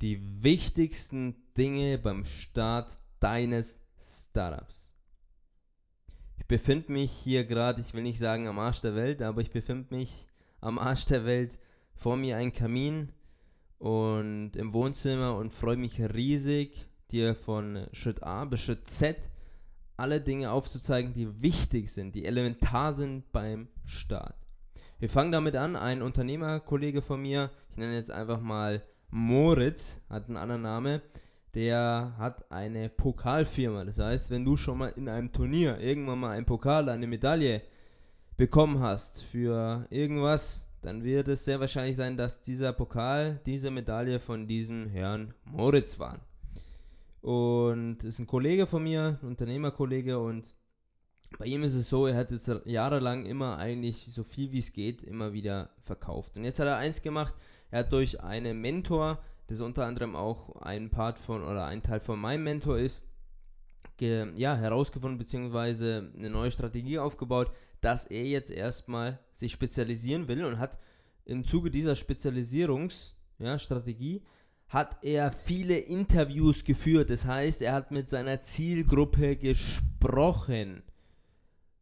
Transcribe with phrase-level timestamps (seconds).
[0.00, 4.92] die wichtigsten Dinge beim Start deines Startups.
[6.38, 9.50] Ich befinde mich hier gerade, ich will nicht sagen am Arsch der Welt, aber ich
[9.50, 10.26] befinde mich
[10.60, 11.58] am Arsch der Welt.
[11.94, 13.10] Vor mir ein Kamin
[13.78, 19.16] und im Wohnzimmer und freue mich riesig, dir von Schritt A bis Schritt Z
[19.96, 24.36] alle Dinge aufzuzeigen, die wichtig sind, die elementar sind beim Start.
[24.98, 25.76] Wir fangen damit an.
[25.76, 31.00] Ein Unternehmerkollege von mir, ich nenne jetzt einfach mal Moritz, hat einen anderen Namen,
[31.54, 33.84] der hat eine Pokalfirma.
[33.84, 37.62] Das heißt, wenn du schon mal in einem Turnier irgendwann mal einen Pokal, eine Medaille
[38.36, 44.20] bekommen hast für irgendwas, dann wird es sehr wahrscheinlich sein, dass dieser Pokal, diese Medaille
[44.20, 46.20] von diesem Herrn Moritz war.
[47.22, 50.54] Und ist ein Kollege von mir, ein Unternehmerkollege und
[51.38, 54.72] bei ihm ist es so, er hat jetzt jahrelang immer eigentlich so viel wie es
[54.72, 56.36] geht immer wieder verkauft.
[56.36, 57.34] Und jetzt hat er eins gemacht,
[57.70, 62.00] er hat durch einen Mentor, das unter anderem auch ein Part von oder ein Teil
[62.00, 63.02] von meinem Mentor ist,
[63.96, 66.08] ge, ja, herausgefunden bzw.
[66.16, 70.78] eine neue Strategie aufgebaut, dass er jetzt erstmal sich spezialisieren will und hat
[71.24, 74.22] im Zuge dieser Spezialisierungsstrategie ja,
[74.68, 77.10] hat er viele Interviews geführt.
[77.10, 80.82] Das heißt, er hat mit seiner Zielgruppe gesprochen.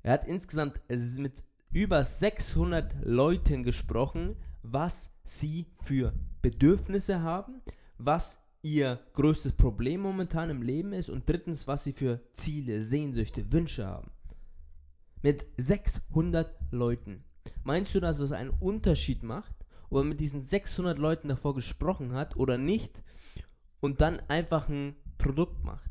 [0.03, 7.62] Er hat insgesamt mit über 600 Leuten gesprochen, was sie für Bedürfnisse haben,
[7.98, 13.53] was ihr größtes Problem momentan im Leben ist und drittens, was sie für Ziele, Sehnsüchte,
[13.53, 14.11] Wünsche haben.
[15.22, 17.25] Mit 600 Leuten.
[17.62, 19.55] Meinst du, dass es einen Unterschied macht,
[19.91, 23.03] ob er mit diesen 600 Leuten davor gesprochen hat oder nicht
[23.81, 25.91] und dann einfach ein Produkt macht?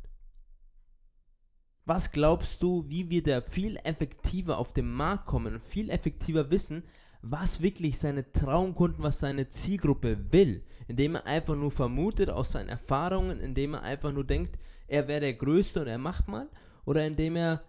[1.86, 6.50] Was glaubst du, wie wir da viel effektiver auf den Markt kommen und viel effektiver
[6.50, 6.84] wissen,
[7.24, 12.68] was wirklich seine Traumkunden, was seine Zielgruppe will, indem er einfach nur vermutet aus seinen
[12.68, 16.50] Erfahrungen, indem er einfach nur denkt, er wäre der Größte und er macht mal,
[16.84, 17.64] oder indem er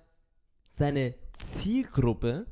[0.69, 2.46] seine Zielgruppe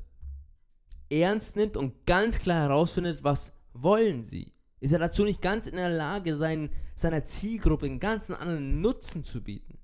[1.11, 4.53] ernst nimmt und ganz klar herausfindet, was wollen sie.
[4.79, 9.25] Ist er dazu nicht ganz in der Lage, sein, seiner Zielgruppe einen ganz anderen Nutzen
[9.25, 9.79] zu bieten?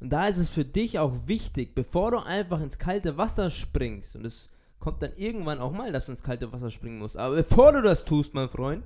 [0.00, 4.16] Und da ist es für dich auch wichtig, bevor du einfach ins kalte Wasser springst,
[4.16, 4.48] und es
[4.82, 7.16] kommt dann irgendwann auch mal, dass du ins kalte Wasser springen musst.
[7.16, 8.84] Aber bevor du das tust, mein Freund,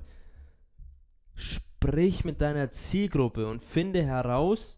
[1.33, 4.77] sprich mit deiner Zielgruppe und finde heraus,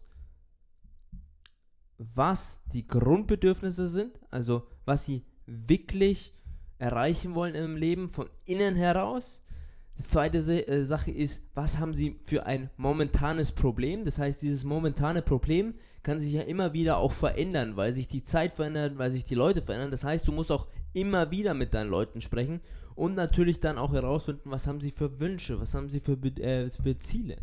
[1.98, 6.32] was die Grundbedürfnisse sind, also was sie wirklich
[6.78, 9.42] erreichen wollen im Leben von innen heraus.
[10.00, 14.06] Die zweite äh, Sache ist, was haben sie für ein momentanes Problem?
[14.06, 18.22] Das heißt, dieses momentane Problem kann sich ja immer wieder auch verändern, weil sich die
[18.22, 19.90] Zeit verändert, weil sich die Leute verändern.
[19.90, 22.60] Das heißt, du musst auch immer wieder mit deinen Leuten sprechen
[22.94, 26.70] und natürlich dann auch herausfinden, was haben sie für Wünsche, was haben sie für, äh,
[26.70, 27.36] für Ziele.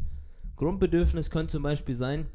[0.55, 2.25] Grundbedürfnis könnte zum Beispiel sein,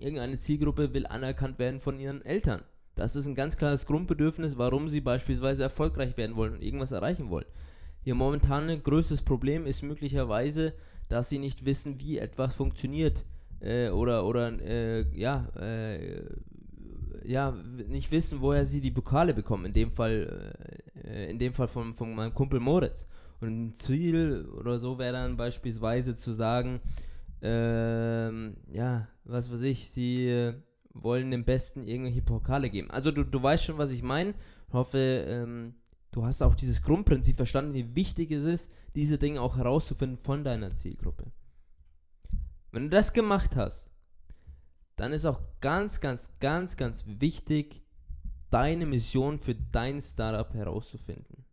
[0.00, 2.62] irgendeine Zielgruppe will anerkannt werden von ihren Eltern.
[2.96, 7.30] Das ist ein ganz klares Grundbedürfnis, warum sie beispielsweise erfolgreich werden wollen und irgendwas erreichen
[7.30, 7.46] wollen.
[8.04, 10.74] Ihr momentan größtes Problem ist möglicherweise,
[11.08, 13.24] dass sie nicht wissen, wie etwas funktioniert
[13.60, 16.24] äh, oder, oder äh, ja, äh,
[17.24, 17.54] ja,
[17.88, 19.66] nicht wissen, woher sie die Pokale bekommen.
[19.66, 20.52] In dem Fall,
[21.04, 23.06] äh, in dem Fall von, von meinem Kumpel Moritz.
[23.40, 26.80] Und ein Ziel oder so wäre dann beispielsweise zu sagen,
[27.42, 30.54] ähm, ja, was weiß ich, sie äh,
[30.94, 32.90] wollen dem Besten irgendwelche Pokale geben.
[32.90, 34.34] Also du, du weißt schon, was ich meine.
[34.72, 34.98] Hoffe,
[35.28, 35.74] ähm,
[36.12, 40.44] du hast auch dieses Grundprinzip verstanden, wie wichtig es ist, diese Dinge auch herauszufinden von
[40.44, 41.32] deiner Zielgruppe.
[42.70, 43.90] Wenn du das gemacht hast,
[44.96, 47.82] dann ist auch ganz, ganz, ganz, ganz wichtig,
[48.50, 51.44] deine Mission für dein Startup herauszufinden.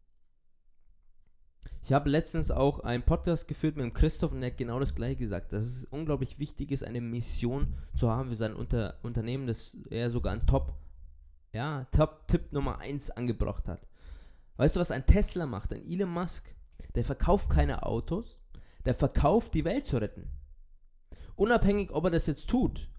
[1.84, 4.94] Ich habe letztens auch einen Podcast geführt mit dem Christoph und er hat genau das
[4.94, 9.48] gleiche gesagt, dass es unglaublich wichtig ist, eine Mission zu haben für sein Unter Unternehmen,
[9.48, 10.75] das er sogar ein Top,
[11.52, 13.89] ja, Top-Tipp Nummer 1 angebracht hat.
[14.59, 15.72] Weißt du, was ein Tesla macht?
[15.72, 16.53] Ein Elon Musk,
[16.94, 18.42] der verkauft keine Autos,
[18.86, 20.30] der verkauft die Welt zu retten.
[21.38, 22.89] Unabhängig, ob er das jetzt tut.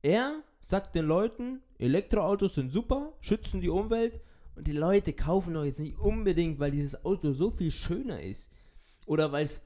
[0.00, 4.22] Er sagt den Leuten, Elektroautos sind super, schützen die Umwelt
[4.54, 8.50] und die Leute kaufen doch jetzt nicht unbedingt, weil dieses Auto so viel schöner ist.
[9.04, 9.60] Oder weil es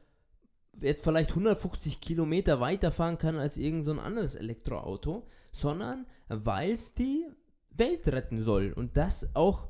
[0.81, 7.25] jetzt vielleicht 150 Kilometer weiterfahren kann als irgend so anderes Elektroauto, sondern weil es die
[7.71, 9.69] Welt retten soll und das auch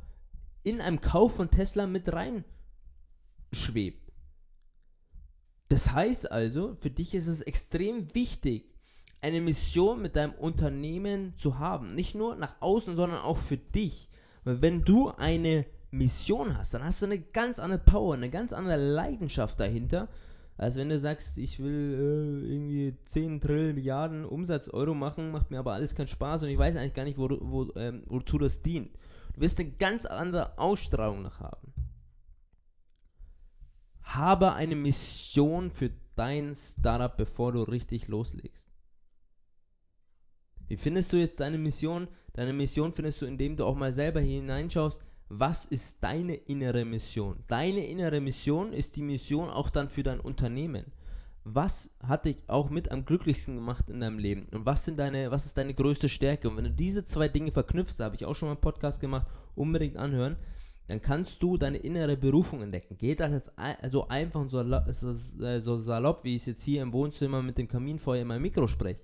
[0.64, 2.44] in einem Kauf von Tesla mit rein
[3.52, 4.12] schwebt.
[5.68, 8.74] Das heißt also, für dich ist es extrem wichtig,
[9.20, 11.94] eine Mission mit deinem Unternehmen zu haben.
[11.94, 14.10] Nicht nur nach außen, sondern auch für dich.
[14.44, 18.52] Weil wenn du eine Mission hast, dann hast du eine ganz andere Power, eine ganz
[18.52, 20.08] andere Leidenschaft dahinter,
[20.56, 25.58] als wenn du sagst, ich will äh, irgendwie 10 Trilliarden Umsatz Euro machen, macht mir
[25.58, 28.62] aber alles keinen Spaß und ich weiß eigentlich gar nicht, wo, wo, ähm, wozu das
[28.62, 28.90] dient.
[29.34, 31.72] Du wirst eine ganz andere Ausstrahlung noch haben.
[34.02, 38.68] Habe eine Mission für dein Startup, bevor du richtig loslegst.
[40.68, 42.08] Wie findest du jetzt deine Mission?
[42.32, 46.84] Deine Mission findest du, indem du auch mal selber hier hineinschaust, was ist deine innere
[46.84, 47.42] Mission?
[47.48, 50.92] Deine innere Mission ist die Mission auch dann für dein Unternehmen.
[51.46, 54.46] Was hat dich auch mit am glücklichsten gemacht in deinem Leben?
[54.52, 56.48] Und was sind deine, was ist deine größte Stärke?
[56.48, 59.26] Und wenn du diese zwei Dinge verknüpfst, habe ich auch schon mal einen Podcast gemacht,
[59.54, 60.36] unbedingt anhören,
[60.86, 62.96] dann kannst du deine innere Berufung entdecken.
[62.96, 63.52] Geht das jetzt
[63.88, 67.58] so einfach und so, äh, so salopp, wie ich es jetzt hier im Wohnzimmer mit
[67.58, 69.00] dem Kaminfeuer in meinem Mikro spreche?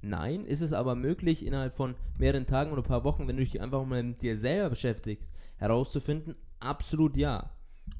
[0.00, 3.42] Nein, ist es aber möglich, innerhalb von mehreren Tagen oder ein paar Wochen, wenn du
[3.42, 6.36] dich einfach mal mit dir selber beschäftigst, herauszufinden?
[6.60, 7.50] Absolut ja.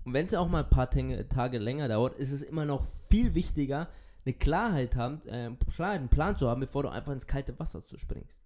[0.05, 3.35] Und wenn es auch mal ein paar Tage länger dauert, ist es immer noch viel
[3.35, 3.89] wichtiger,
[4.25, 7.97] eine Klarheit, haben, äh, einen Plan zu haben, bevor du einfach ins kalte Wasser zu
[7.97, 8.41] springst.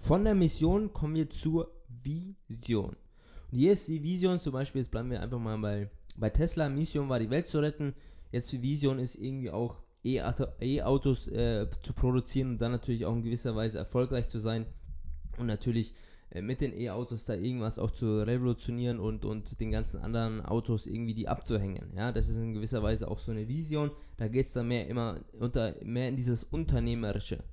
[0.00, 1.70] Von der Mission kommen wir zur
[2.02, 2.96] Vision.
[3.50, 6.70] Und hier ist die Vision, zum Beispiel, jetzt bleiben wir einfach mal bei, bei Tesla.
[6.70, 7.94] Mission war die Welt zu retten.
[8.30, 13.22] Jetzt die Vision ist irgendwie auch E-Autos äh, zu produzieren und dann natürlich auch in
[13.22, 14.64] gewisser Weise erfolgreich zu sein.
[15.36, 15.92] Und natürlich
[16.40, 21.14] mit den E-Autos da irgendwas auch zu revolutionieren und, und den ganzen anderen Autos irgendwie
[21.14, 21.92] die abzuhängen.
[21.94, 23.90] Ja, das ist in gewisser Weise auch so eine Vision.
[24.16, 27.44] Da geht es dann mehr immer unter mehr in dieses Unternehmerische.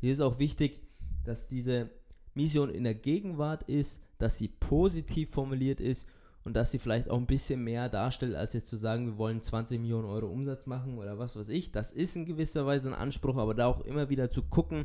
[0.00, 0.82] Hier ist auch wichtig,
[1.24, 1.88] dass diese
[2.34, 6.06] Mission in der Gegenwart ist, dass sie positiv formuliert ist
[6.44, 9.42] und dass sie vielleicht auch ein bisschen mehr darstellt, als jetzt zu sagen, wir wollen
[9.42, 11.72] 20 Millionen Euro Umsatz machen oder was weiß ich.
[11.72, 14.84] Das ist in gewisser Weise ein Anspruch, aber da auch immer wieder zu gucken,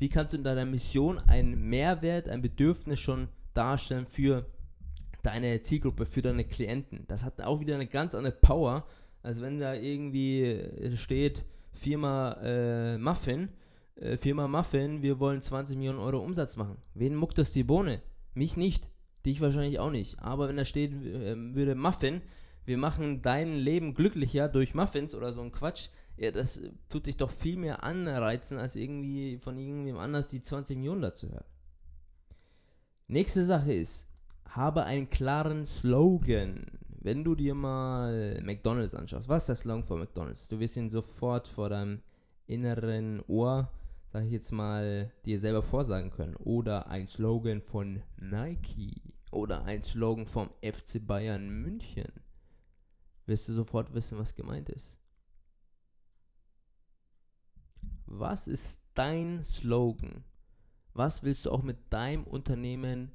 [0.00, 4.46] wie kannst du in deiner Mission einen Mehrwert, ein Bedürfnis schon darstellen für
[5.22, 7.04] deine Zielgruppe, für deine Klienten.
[7.06, 8.86] Das hat auch wieder eine ganz andere Power,
[9.22, 11.44] als wenn da irgendwie steht
[11.74, 13.50] Firma äh, Muffin,
[13.96, 16.78] äh, Firma Muffin, wir wollen 20 Millionen Euro Umsatz machen.
[16.94, 18.00] Wen muckt das die Bohne?
[18.34, 18.88] Mich nicht.
[19.26, 20.18] Dich wahrscheinlich auch nicht.
[20.20, 22.22] Aber wenn da steht, äh, würde Muffin,
[22.64, 27.16] wir machen dein Leben glücklicher durch Muffins oder so ein Quatsch, ja, das tut dich
[27.16, 31.44] doch viel mehr anreizen, als irgendwie von irgendwem anders die 20 Millionen dazu hören.
[33.08, 34.06] Nächste Sache ist,
[34.44, 36.66] habe einen klaren Slogan.
[37.00, 40.48] Wenn du dir mal McDonalds anschaust, was ist der Slogan von McDonalds?
[40.48, 42.02] Du wirst ihn sofort vor deinem
[42.46, 43.70] inneren Ohr,
[44.12, 46.36] sag ich jetzt mal, dir selber vorsagen können.
[46.36, 49.00] Oder ein Slogan von Nike.
[49.32, 52.12] Oder ein Slogan vom FC Bayern München.
[53.26, 54.99] Wirst du sofort wissen, was gemeint ist.
[58.12, 60.24] Was ist dein Slogan?
[60.94, 63.12] Was willst du auch mit deinem Unternehmen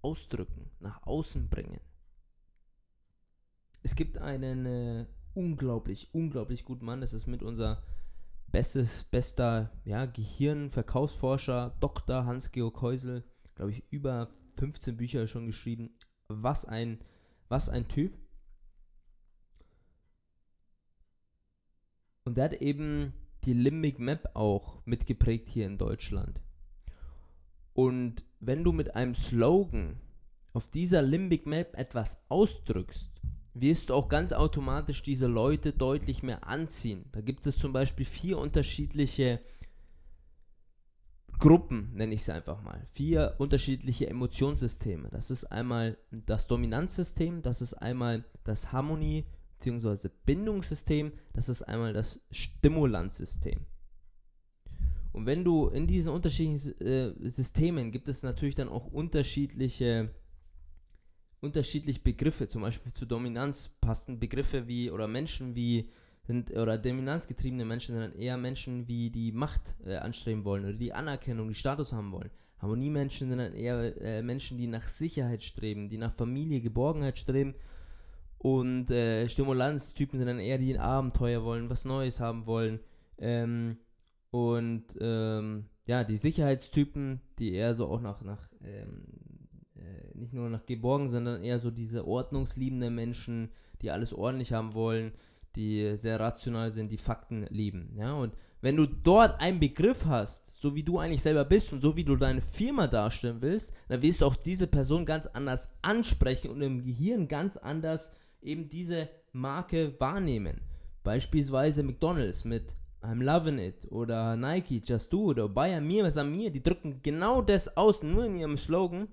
[0.00, 1.80] ausdrücken, nach außen bringen?
[3.82, 7.82] Es gibt einen äh, unglaublich, unglaublich guten Mann, das ist mit unser
[8.46, 12.24] bestes, bester ja, Gehirnverkaufsforscher, Dr.
[12.24, 13.22] Hans-Georg Häusel,
[13.54, 15.90] glaube ich, über 15 Bücher schon geschrieben.
[16.28, 17.04] Was ein,
[17.50, 18.16] was ein Typ.
[22.24, 23.12] Und der hat eben
[23.44, 26.40] die Limbic Map auch mitgeprägt hier in Deutschland.
[27.72, 30.00] Und wenn du mit einem Slogan
[30.52, 33.10] auf dieser Limbic Map etwas ausdrückst,
[33.54, 37.04] wirst du auch ganz automatisch diese Leute deutlich mehr anziehen.
[37.12, 39.40] Da gibt es zum Beispiel vier unterschiedliche
[41.38, 42.86] Gruppen, nenne ich sie einfach mal.
[42.92, 45.08] Vier unterschiedliche Emotionssysteme.
[45.08, 49.24] Das ist einmal das Dominanzsystem, das ist einmal das Harmonie-
[49.60, 50.08] bzw.
[50.24, 53.66] Bindungssystem, das ist einmal das Stimulanzsystem.
[55.12, 60.14] Und wenn du in diesen unterschiedlichen äh, Systemen gibt es natürlich dann auch unterschiedliche,
[61.40, 62.48] unterschiedliche Begriffe.
[62.48, 65.90] Zum Beispiel zu Dominanz passen Begriffe wie oder Menschen wie
[66.22, 70.74] sind oder dominanzgetriebene Menschen sind dann eher Menschen, wie die Macht äh, anstreben wollen oder
[70.74, 72.30] die Anerkennung, die Status haben wollen.
[72.58, 77.54] Harmoniemenschen sind dann eher äh, Menschen, die nach Sicherheit streben, die nach Familie, Geborgenheit streben
[78.42, 82.80] und äh, Stimulanztypen sind dann eher die ein Abenteuer wollen, was Neues haben wollen.
[83.18, 83.76] Ähm,
[84.30, 89.04] und ähm, ja, die Sicherheitstypen, die eher so auch nach, nach ähm,
[89.76, 93.50] äh, nicht nur nach geborgen, sondern eher so diese ordnungsliebenden Menschen,
[93.82, 95.12] die alles ordentlich haben wollen,
[95.54, 97.94] die sehr rational sind, die Fakten lieben.
[97.98, 98.32] Ja, und
[98.62, 102.04] wenn du dort einen Begriff hast, so wie du eigentlich selber bist und so wie
[102.04, 106.62] du deine Firma darstellen willst, dann wirst du auch diese Person ganz anders ansprechen und
[106.62, 108.10] im Gehirn ganz anders
[108.42, 110.60] eben diese Marke wahrnehmen.
[111.02, 116.18] Beispielsweise McDonald's mit I'm loving it oder Nike, Just Do It oder Bayern Mir, was
[116.18, 119.08] an mir, die drücken genau das aus, nur in ihrem Slogan,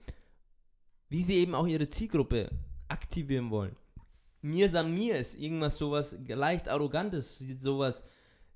[1.10, 2.50] wie sie eben auch ihre Zielgruppe
[2.90, 3.76] aktivieren wollen.
[4.42, 8.04] mir san mir ist irgendwas sowas leicht arrogantes, sowas.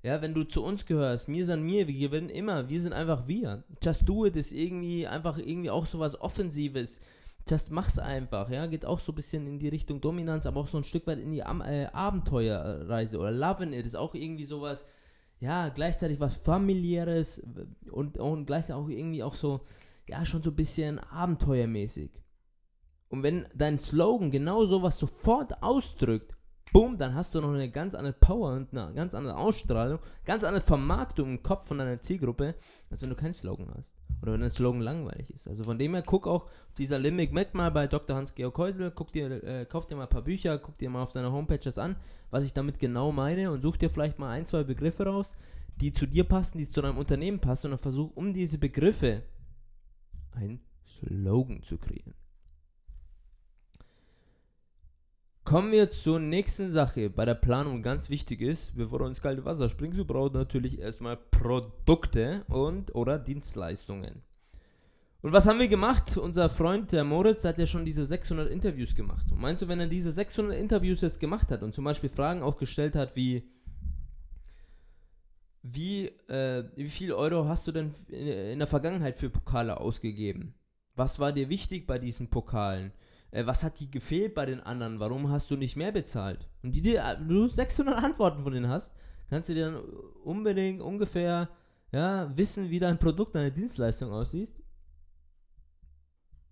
[0.02, 3.28] Ja, wenn du zu uns gehörst, mir san mir, wir gewinnen immer, wir sind einfach
[3.28, 3.62] wir.
[3.82, 7.00] Just do it ist irgendwie einfach irgendwie auch sowas Offensives.
[7.48, 10.68] Just mach's einfach, ja, geht auch so ein bisschen in die Richtung Dominanz, aber auch
[10.68, 14.44] so ein Stück weit in die Am äh, Abenteuerreise oder Loving It ist auch irgendwie
[14.44, 14.86] sowas,
[15.40, 17.42] ja, gleichzeitig was familiäres
[17.90, 19.62] und, und gleichzeitig auch irgendwie auch so,
[20.08, 22.12] ja, schon so ein bisschen abenteuermäßig.
[23.08, 26.36] Und wenn dein Slogan genau sowas sofort ausdrückt,
[26.72, 30.44] boom, dann hast du noch eine ganz andere Power und eine ganz andere Ausstrahlung, ganz
[30.44, 32.54] andere Vermarktung im Kopf von deiner Zielgruppe,
[32.88, 33.94] als wenn du keinen Slogan hast.
[34.20, 35.48] Oder wenn dein Slogan langweilig ist.
[35.48, 38.16] Also von dem her, guck auch dieser Limit mit mal bei Dr.
[38.16, 41.10] Hans-Georg Häusel, guck dir, äh, kauf dir mal ein paar Bücher, guck dir mal auf
[41.10, 41.96] seiner Homepage das an,
[42.30, 45.34] was ich damit genau meine und such dir vielleicht mal ein, zwei Begriffe raus,
[45.80, 49.22] die zu dir passen, die zu deinem Unternehmen passen und dann versuch um diese Begriffe
[50.32, 52.14] ein Slogan zu kreieren.
[55.52, 57.82] Kommen wir zur nächsten Sache bei der Planung.
[57.82, 62.94] Ganz wichtig ist, bevor du ins kalte Wasser springst, du brauchst natürlich erstmal Produkte und
[62.94, 64.22] oder Dienstleistungen.
[65.20, 66.16] Und was haben wir gemacht?
[66.16, 69.30] Unser Freund, der Moritz, hat ja schon diese 600 Interviews gemacht.
[69.30, 72.42] Und meinst du, wenn er diese 600 Interviews jetzt gemacht hat und zum Beispiel Fragen
[72.42, 73.46] auch gestellt hat wie,
[75.60, 80.54] wie, äh, wie viel Euro hast du denn in der Vergangenheit für Pokale ausgegeben?
[80.94, 82.92] Was war dir wichtig bei diesen Pokalen?
[83.32, 85.00] Äh, was hat dir gefehlt bei den anderen?
[85.00, 86.48] Warum hast du nicht mehr bezahlt?
[86.62, 88.94] Und die dir, du 600 Antworten von denen hast,
[89.28, 89.82] kannst du dir dann
[90.22, 91.48] unbedingt ungefähr
[91.90, 94.52] ja, wissen, wie dein Produkt, deine Dienstleistung aussieht.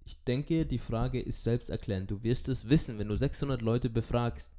[0.05, 2.11] Ich denke, die Frage ist selbsterklärend.
[2.11, 4.53] Du wirst es wissen, wenn du 600 Leute befragst.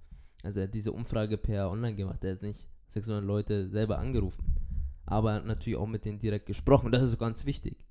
[0.43, 2.23] Also er hat diese Umfrage per Online gemacht.
[2.23, 4.43] Er hat nicht 600 Leute selber angerufen.
[5.05, 6.91] Aber natürlich auch mit denen direkt gesprochen.
[6.91, 7.85] Das ist ganz wichtig.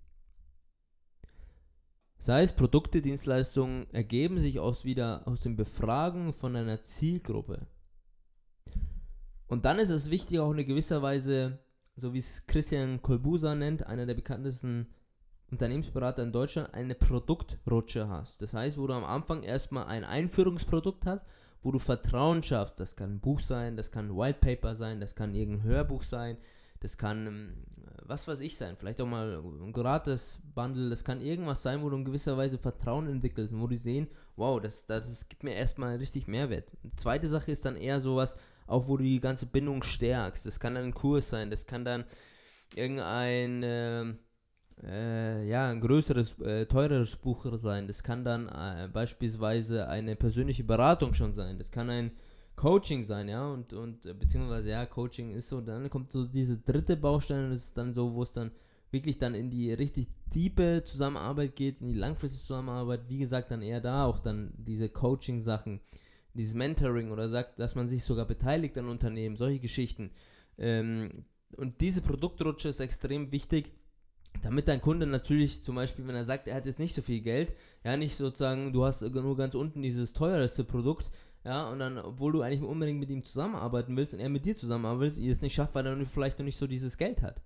[2.23, 7.67] Sei es Produkte, Dienstleistungen ergeben sich aus wieder aus den Befragen von einer Zielgruppe.
[9.47, 11.61] Und dann ist es wichtig, auch in gewisser Weise,
[11.97, 14.89] so wie es Christian Kolbusa nennt, einer der bekanntesten
[15.50, 18.43] Unternehmensberater in Deutschland, eine Produktrutsche hast.
[18.43, 21.25] Das heißt, wo du am Anfang erstmal ein Einführungsprodukt hast,
[21.62, 22.81] wo du Vertrauen schaffst.
[22.81, 26.03] Das kann ein Buch sein, das kann ein White Paper sein, das kann irgendein Hörbuch
[26.03, 26.37] sein,
[26.81, 27.53] das kann ähm,
[28.11, 31.89] was weiß ich sein, vielleicht auch mal ein gratis Bundle, das kann irgendwas sein, wo
[31.89, 35.97] du in gewisser Weise Vertrauen entwickelst wo die sehen, wow, das, das gibt mir erstmal
[35.97, 36.73] richtig Mehrwert.
[36.83, 40.45] Die zweite Sache ist dann eher sowas, auch wo du die ganze Bindung stärkst.
[40.45, 42.05] Das kann dann ein Kurs sein, das kann dann
[42.75, 44.05] irgendein, äh,
[44.83, 47.87] äh, ja, ein größeres, äh, teureres Buch sein.
[47.87, 51.59] Das kann dann äh, beispielsweise eine persönliche Beratung schon sein.
[51.59, 52.11] Das kann ein
[52.61, 56.59] Coaching sein, ja, und, und äh, beziehungsweise ja, Coaching ist so, dann kommt so diese
[56.59, 58.50] dritte Baustelle das ist dann so, wo es dann
[58.90, 63.62] wirklich dann in die richtig tiefe Zusammenarbeit geht, in die langfristige Zusammenarbeit, wie gesagt, dann
[63.62, 65.81] eher da auch dann diese Coaching-Sachen,
[66.35, 70.11] dieses Mentoring oder sagt, dass man sich sogar beteiligt an Unternehmen, solche Geschichten.
[70.59, 71.25] Ähm,
[71.57, 73.73] und diese Produktrutsche ist extrem wichtig,
[74.43, 77.23] damit dein Kunde natürlich zum Beispiel, wenn er sagt, er hat jetzt nicht so viel
[77.23, 81.11] Geld, ja, nicht sozusagen, du hast nur ganz unten dieses teuerste Produkt,
[81.44, 84.56] ja, und dann, obwohl du eigentlich unbedingt mit ihm zusammenarbeiten willst und er mit dir
[84.56, 87.40] zusammenarbeitet, ihr es nicht schafft, weil er vielleicht noch nicht so dieses Geld hat.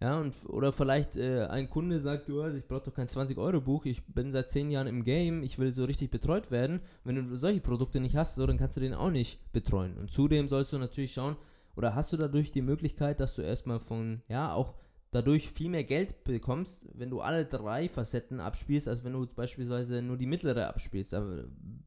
[0.00, 3.86] Ja, und, oder vielleicht äh, ein Kunde sagt, du, also ich brauche doch kein 20-Euro-Buch,
[3.86, 6.80] ich bin seit 10 Jahren im Game, ich will so richtig betreut werden.
[7.04, 9.96] Wenn du solche Produkte nicht hast, so, dann kannst du den auch nicht betreuen.
[9.96, 11.36] Und zudem sollst du natürlich schauen,
[11.76, 14.74] oder hast du dadurch die Möglichkeit, dass du erstmal von, ja, auch
[15.12, 20.02] dadurch viel mehr Geld bekommst, wenn du alle drei Facetten abspielst, als wenn du beispielsweise
[20.02, 21.14] nur die mittlere abspielst.
[21.14, 21.44] Aber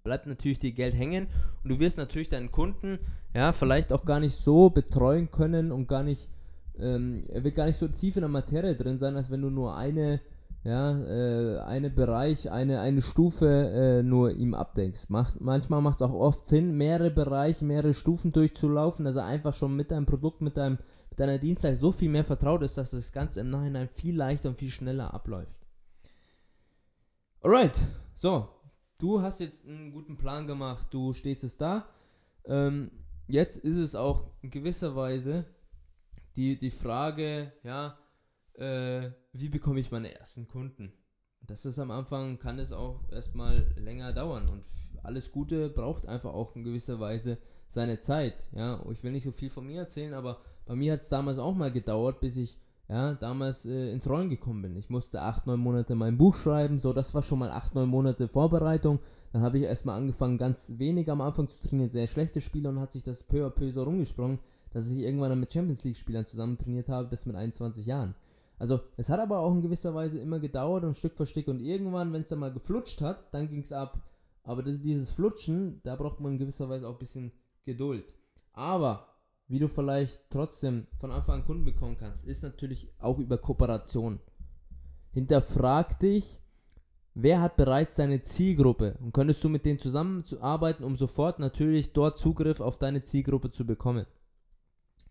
[0.10, 1.28] bleibt natürlich dir Geld hängen
[1.64, 2.98] und du wirst natürlich deinen Kunden
[3.36, 6.28] ja vielleicht auch gar nicht so betreuen können und gar nicht,
[6.80, 9.52] ähm, er wird gar nicht so tief in der Materie drin sein, als wenn du
[9.52, 10.20] nur eine
[10.64, 15.10] ja, äh, eine Bereich, eine, eine Stufe äh, nur ihm abdeckst.
[15.10, 19.54] Macht, manchmal macht es auch oft Sinn, mehrere Bereiche, mehrere Stufen durchzulaufen, dass er einfach
[19.54, 20.80] schon mit deinem Produkt, mit deinem
[21.16, 24.58] deiner Dienstleistung so viel mehr vertraut ist, dass das Ganze im Nachhinein viel leichter und
[24.58, 25.56] viel schneller abläuft.
[27.42, 27.80] Alright,
[28.16, 28.50] so,
[29.00, 31.88] du hast jetzt einen guten Plan gemacht, du stehst es da.
[32.46, 32.92] Ähm,
[33.28, 35.46] jetzt ist es auch in gewisser Weise
[36.36, 37.98] die, die Frage, ja,
[38.54, 40.94] äh, wie bekomme ich meine ersten Kunden?
[41.42, 44.64] Das ist am Anfang, kann es auch erstmal länger dauern und
[45.04, 48.48] alles Gute braucht einfach auch in gewisser Weise seine Zeit.
[48.52, 51.40] Ja, ich will nicht so viel von mir erzählen, aber bei mir hat es damals
[51.40, 54.76] auch mal gedauert, bis ich ja, damals äh, ins Rollen gekommen bin.
[54.76, 57.88] Ich musste acht, neun Monate mein Buch schreiben, so das war schon mal acht, neun
[57.88, 59.00] Monate Vorbereitung.
[59.32, 62.80] Dann habe ich erstmal angefangen, ganz wenig am Anfang zu trainieren, sehr schlechte Spiele und
[62.80, 64.40] hat sich das peu à peu so rumgesprungen,
[64.72, 68.16] dass ich irgendwann dann mit Champions League-Spielern zusammen trainiert habe, das mit 21 Jahren.
[68.58, 71.62] Also es hat aber auch in gewisser Weise immer gedauert und Stück für Stück und
[71.62, 74.02] irgendwann, wenn es dann mal geflutscht hat, dann ging es ab
[74.44, 77.32] Aber das, dieses Flutschen, da braucht man in gewisser Weise auch ein bisschen
[77.66, 78.16] Geduld.
[78.54, 79.09] Aber
[79.50, 84.20] wie du vielleicht trotzdem von Anfang an Kunden bekommen kannst, ist natürlich auch über Kooperation.
[85.12, 86.40] Hinterfrag dich,
[87.16, 92.20] wer hat bereits deine Zielgruppe und könntest du mit denen zusammenarbeiten, um sofort natürlich dort
[92.20, 94.06] Zugriff auf deine Zielgruppe zu bekommen.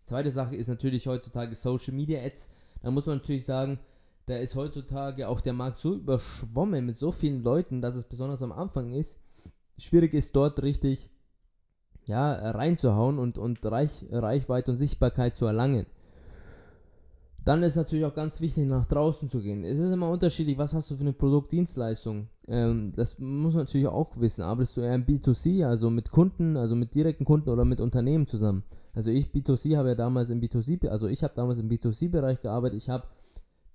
[0.05, 2.49] Zweite Sache ist natürlich heutzutage Social Media Ads.
[2.81, 3.77] Da muss man natürlich sagen,
[4.25, 8.41] da ist heutzutage auch der Markt so überschwommen mit so vielen Leuten, dass es besonders
[8.41, 9.19] am Anfang ist,
[9.77, 11.09] schwierig ist dort richtig
[12.09, 15.85] ja, reinzuhauen und, und Reich, Reichweite und Sichtbarkeit zu erlangen.
[17.45, 19.63] Dann ist natürlich auch ganz wichtig, nach draußen zu gehen.
[19.63, 22.27] Es ist immer unterschiedlich, was hast du für eine Produktdienstleistung.
[22.47, 24.41] Ähm, das muss man natürlich auch wissen.
[24.41, 28.25] Arbeitest du eher im B2C, also mit Kunden, also mit direkten Kunden oder mit Unternehmen
[28.25, 28.63] zusammen?
[28.93, 32.77] Also ich B2C habe ja damals im B2C, also ich habe damals im B2C-Bereich gearbeitet.
[32.77, 33.03] Ich habe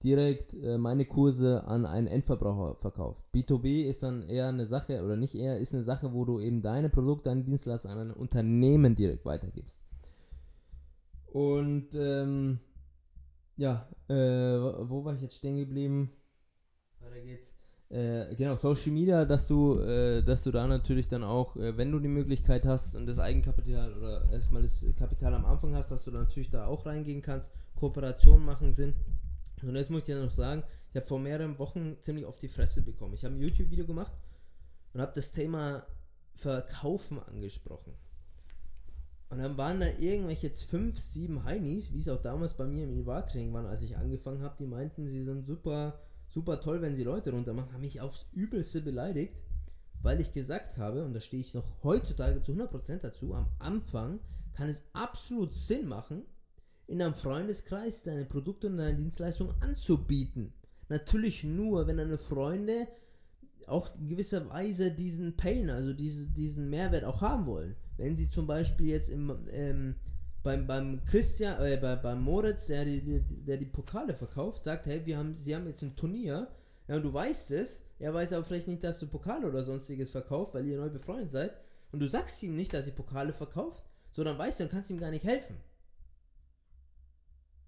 [0.04, 3.24] direkt äh, meine Kurse an einen Endverbraucher verkauft.
[3.34, 6.62] B2B ist dann eher eine Sache, oder nicht eher, ist eine Sache, wo du eben
[6.62, 9.80] deine Produkte, deine Dienstleistungen an ein Unternehmen direkt weitergibst.
[11.32, 12.60] Und ähm,
[13.56, 16.10] ja, äh, wo war ich jetzt stehen geblieben?
[17.00, 17.54] Weiter geht's.
[17.90, 21.92] Äh, genau, Social Media, dass du, äh, dass du da natürlich dann auch, äh, wenn
[21.92, 26.04] du die Möglichkeit hast und das Eigenkapital oder erstmal das Kapital am Anfang hast, dass
[26.04, 27.52] du dann natürlich da auch reingehen kannst.
[27.76, 28.94] Kooperationen machen Sinn.
[29.68, 32.48] Und jetzt muss ich dir noch sagen, ich habe vor mehreren Wochen ziemlich auf die
[32.48, 33.14] Fresse bekommen.
[33.14, 34.12] Ich habe ein YouTube-Video gemacht
[34.92, 35.86] und habe das Thema
[36.34, 37.94] Verkaufen angesprochen.
[39.28, 42.84] Und dann waren da irgendwelche jetzt fünf, sieben Heinis, wie es auch damals bei mir
[42.84, 46.94] im Individualtraining waren, als ich angefangen habe, die meinten, sie sind super, super toll, wenn
[46.94, 49.42] sie Leute runtermachen, haben mich aufs Übelste beleidigt,
[50.02, 54.20] weil ich gesagt habe, und da stehe ich noch heutzutage zu 100% dazu, am Anfang
[54.52, 56.22] kann es absolut Sinn machen,
[56.86, 60.52] in deinem Freundeskreis deine Produkte und deine Dienstleistungen anzubieten.
[60.88, 62.86] Natürlich nur, wenn deine Freunde
[63.66, 67.76] auch in gewisser Weise diesen Pain, also diese, diesen Mehrwert auch haben wollen.
[67.96, 69.94] Wenn sie zum Beispiel jetzt im, ähm,
[70.42, 75.04] beim, beim Christian, äh, bei, beim Moritz, der die, der die Pokale verkauft, sagt, hey,
[75.06, 76.48] wir haben, sie haben jetzt ein Turnier,
[76.86, 80.10] ja, und du weißt es, er weiß aber vielleicht nicht, dass du Pokale oder sonstiges
[80.10, 81.52] verkauft, weil ihr neu befreundet seid,
[81.92, 83.82] und du sagst ihm nicht, dass sie Pokale verkauft,
[84.12, 85.56] sondern weißt, dann kannst du ihm gar nicht helfen.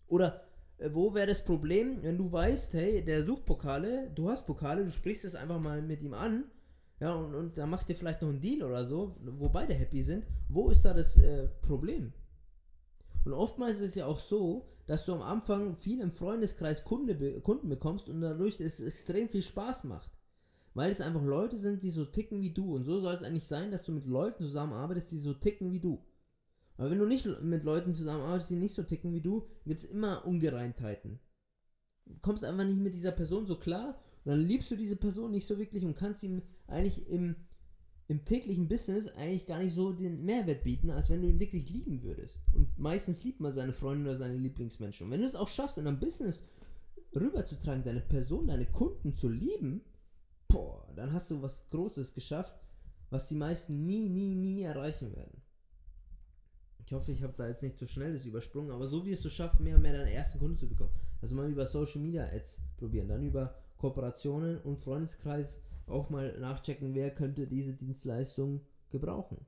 [0.08, 0.42] Oder
[0.78, 4.84] äh, wo wäre das Problem, wenn du weißt, hey, der sucht Pokale, du hast Pokale,
[4.84, 6.44] du sprichst es einfach mal mit ihm an,
[7.00, 10.02] ja, und, und da macht ihr vielleicht noch einen Deal oder so, wo beide happy
[10.02, 10.26] sind.
[10.48, 12.12] Wo ist da das äh, Problem?
[13.24, 17.40] Und oftmals ist es ja auch so, dass du am Anfang viel im Freundeskreis Kunde,
[17.40, 20.10] Kunden bekommst und dadurch es extrem viel Spaß macht.
[20.74, 22.74] Weil es einfach Leute sind, die so ticken wie du.
[22.74, 25.80] Und so soll es eigentlich sein, dass du mit Leuten zusammenarbeitest, die so ticken wie
[25.80, 26.04] du.
[26.76, 29.90] Aber wenn du nicht mit Leuten zusammenarbeitest, die nicht so ticken wie du, gibt es
[29.90, 31.18] immer Ungereimtheiten.
[32.04, 35.30] Du kommst einfach nicht mit dieser Person so klar und dann liebst du diese Person
[35.30, 37.36] nicht so wirklich und kannst ihm eigentlich im,
[38.08, 41.70] im täglichen Business eigentlich gar nicht so den Mehrwert bieten, als wenn du ihn wirklich
[41.70, 42.40] lieben würdest.
[42.52, 45.06] Und meistens liebt man seine Freunde oder seine Lieblingsmenschen.
[45.06, 46.42] Und wenn du es auch schaffst, in einem Business
[47.14, 49.80] rüberzutragen, deine Person, deine Kunden zu lieben,
[50.48, 52.54] boah, dann hast du was Großes geschafft,
[53.10, 55.42] was die meisten nie, nie, nie erreichen werden.
[56.86, 59.20] Ich hoffe, ich habe da jetzt nicht zu schnell das übersprungen, aber so wie es
[59.20, 60.92] du schaffst, mehr und mehr deine ersten Kunden zu bekommen.
[61.20, 66.94] Also mal über Social Media Ads probieren, dann über Kooperationen und Freundeskreis auch mal nachchecken,
[66.94, 69.38] wer könnte diese Dienstleistung gebrauchen.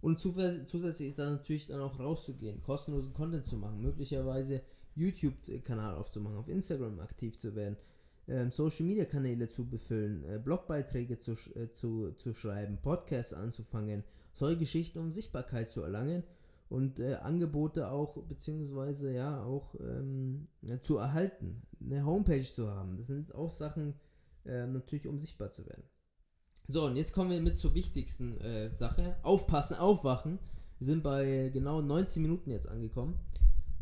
[0.00, 4.62] Und zusätzlich ist dann natürlich dann auch rauszugehen, kostenlosen Content zu machen, möglicherweise
[4.94, 7.76] YouTube-Kanal aufzumachen, auf Instagram aktiv zu werden,
[8.28, 15.00] ähm, Social-Media-Kanäle zu befüllen, äh, Blogbeiträge zu, äh, zu, zu schreiben, Podcasts anzufangen, solche Geschichten,
[15.00, 16.22] um Sichtbarkeit zu erlangen
[16.68, 22.96] und äh, Angebote auch, beziehungsweise ja, auch ähm, ja, zu erhalten, eine Homepage zu haben.
[22.96, 23.94] Das sind auch Sachen,
[24.44, 25.84] äh, natürlich um sichtbar zu werden.
[26.68, 29.16] So, und jetzt kommen wir mit zur wichtigsten äh, Sache.
[29.22, 30.38] Aufpassen, aufwachen.
[30.78, 33.18] Wir sind bei genau 19 Minuten jetzt angekommen.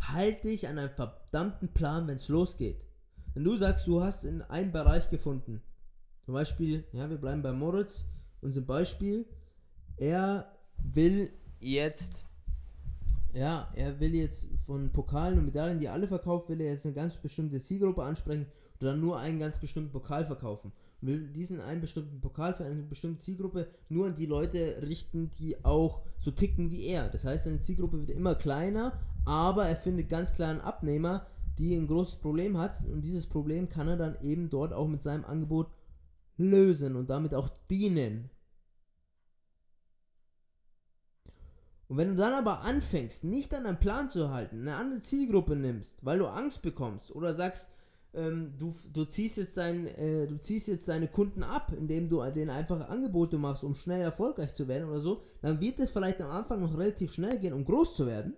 [0.00, 2.84] Halt dich an einen verdammten Plan, wenn es losgeht.
[3.34, 5.60] Wenn du sagst, du hast in einen Bereich gefunden,
[6.24, 8.04] zum Beispiel, ja, wir bleiben bei Moritz,
[8.40, 9.26] unser Beispiel,
[9.96, 12.24] er will jetzt
[13.36, 16.94] ja, er will jetzt von Pokalen und Medaillen, die alle verkauft, will er jetzt eine
[16.94, 18.46] ganz bestimmte Zielgruppe ansprechen
[18.80, 20.72] oder nur einen ganz bestimmten Pokal verkaufen.
[21.02, 25.62] Will diesen einen bestimmten Pokal für eine bestimmte Zielgruppe nur an die Leute richten, die
[25.64, 27.08] auch so ticken wie er.
[27.08, 31.26] Das heißt, seine Zielgruppe wird immer kleiner, aber er findet ganz klar einen Abnehmer,
[31.58, 35.02] die ein großes Problem hat und dieses Problem kann er dann eben dort auch mit
[35.02, 35.68] seinem Angebot
[36.38, 38.30] lösen und damit auch dienen.
[41.88, 45.54] Und wenn du dann aber anfängst, nicht an einen Plan zu halten, eine andere Zielgruppe
[45.54, 47.68] nimmst, weil du Angst bekommst oder sagst,
[48.12, 52.22] ähm, du, du, ziehst jetzt dein, äh, du ziehst jetzt deine Kunden ab, indem du
[52.30, 56.20] denen einfach Angebote machst, um schnell erfolgreich zu werden oder so, dann wird es vielleicht
[56.20, 58.34] am Anfang noch relativ schnell gehen, um groß zu werden.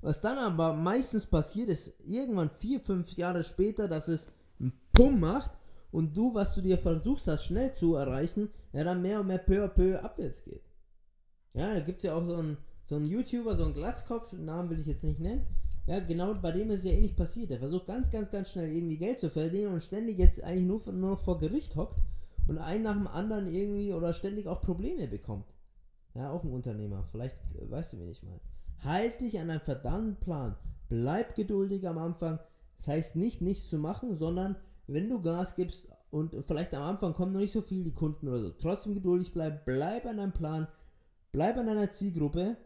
[0.00, 5.20] Was dann aber meistens passiert, ist irgendwann vier, fünf Jahre später, dass es einen Pum
[5.20, 5.52] macht
[5.92, 9.38] und du, was du dir versuchst hast, schnell zu erreichen, ja dann mehr und mehr
[9.38, 10.69] peu à peu abwärts geht.
[11.54, 14.70] Ja, da gibt es ja auch so einen, so einen YouTuber, so einen Glatzkopf, Namen
[14.70, 15.46] will ich jetzt nicht nennen,
[15.86, 17.50] ja, genau bei dem ist ja ähnlich passiert.
[17.50, 20.80] Er versucht ganz, ganz, ganz schnell irgendwie Geld zu verdienen und ständig jetzt eigentlich nur,
[20.92, 21.96] nur noch vor Gericht hockt
[22.46, 25.54] und einen nach dem anderen irgendwie oder ständig auch Probleme bekommt.
[26.14, 27.04] Ja, auch ein Unternehmer.
[27.10, 28.40] Vielleicht äh, weißt du, wen ich meine.
[28.84, 30.56] Halt dich an einen verdammten Plan.
[30.88, 32.38] Bleib geduldig am Anfang.
[32.78, 37.14] Das heißt nicht, nichts zu machen, sondern wenn du Gas gibst und vielleicht am Anfang
[37.14, 40.32] kommen noch nicht so viele die Kunden oder so, trotzdem geduldig bleib, bleib an deinem
[40.32, 40.66] Plan,
[41.32, 42.56] bleib an deiner Zielgruppe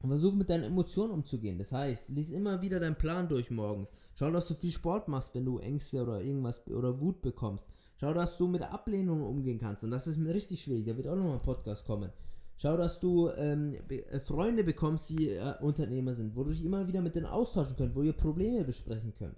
[0.00, 1.58] und versuch mit deinen Emotionen umzugehen.
[1.58, 3.90] Das heißt, lies immer wieder deinen Plan durch morgens.
[4.14, 7.68] Schau, dass du viel Sport machst, wenn du Ängste oder irgendwas oder Wut bekommst.
[7.96, 9.82] Schau, dass du mit Ablehnung umgehen kannst.
[9.84, 10.84] Und das ist mir richtig schwierig.
[10.86, 12.12] Da wird auch nochmal ein Podcast kommen.
[12.56, 16.86] Schau, dass du ähm, äh, Freunde bekommst, die äh, Unternehmer sind, wo du dich immer
[16.86, 19.36] wieder mit denen austauschen könnt, wo ihr Probleme besprechen könnt.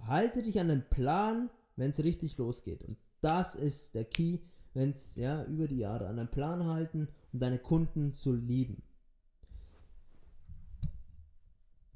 [0.00, 2.82] Halte dich an den Plan, wenn es richtig losgeht.
[2.82, 4.38] Und das ist der Key
[4.74, 8.82] wenn es ja über die Jahre an einen Plan halten und deine Kunden zu lieben.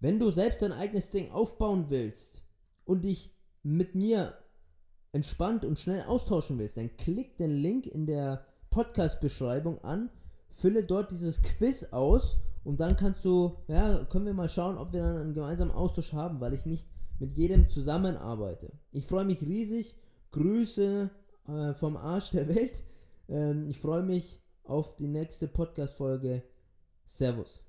[0.00, 2.42] Wenn du selbst dein eigenes Ding aufbauen willst
[2.84, 4.37] und dich mit mir
[5.12, 10.10] entspannt und schnell austauschen willst, dann klick den Link in der Podcast-Beschreibung an,
[10.50, 14.92] fülle dort dieses Quiz aus und dann kannst du, ja, können wir mal schauen, ob
[14.92, 16.87] wir dann einen gemeinsamen Austausch haben, weil ich nicht
[17.18, 18.72] mit jedem zusammenarbeite.
[18.92, 19.96] Ich freue mich riesig.
[20.32, 21.10] Grüße
[21.48, 22.83] äh, vom Arsch der Welt.
[23.28, 26.42] Ähm, ich freue mich auf die nächste Podcast-Folge.
[27.04, 27.64] Servus.